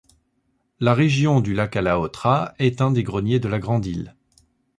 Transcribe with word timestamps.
La 0.79 0.95
région 0.95 1.41
du 1.41 1.53
lac 1.53 1.75
Alaotra 1.75 2.55
est 2.57 2.81
un 2.81 2.89
des 2.89 3.03
greniers 3.03 3.39
de 3.39 3.47
la 3.47 3.59
grande 3.59 3.85
île. 3.85 4.15